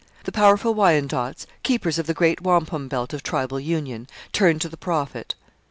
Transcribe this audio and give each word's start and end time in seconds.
The 0.23 0.31
powerful 0.31 0.73
Wyandots, 0.73 1.45
keepers 1.61 1.99
of 1.99 2.07
the 2.07 2.15
great 2.15 2.41
wampum 2.41 2.87
belt 2.87 3.13
of 3.13 3.21
tribal 3.21 3.59
union, 3.59 4.07
turned 4.33 4.59
to 4.61 4.69
the 4.69 4.75
Prophet. 4.75 5.35